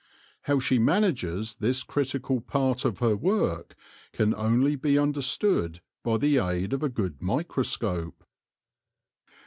[0.45, 3.75] How she manages this critical part of her work
[4.13, 8.25] can only be understood by the aid of a good microscope.